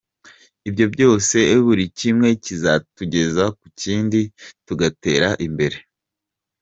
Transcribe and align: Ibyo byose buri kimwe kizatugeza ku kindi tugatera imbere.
Ibyo 0.69 0.85
byose 0.93 1.37
buri 1.65 1.85
kimwe 1.99 2.29
kizatugeza 2.43 3.43
ku 3.57 3.65
kindi 3.81 4.21
tugatera 4.65 5.29
imbere. 5.47 5.77